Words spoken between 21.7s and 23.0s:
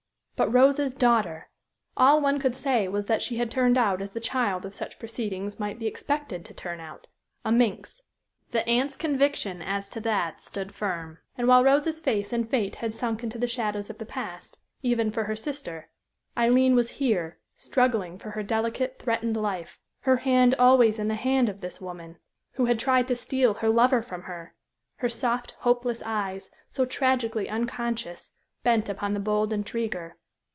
woman who had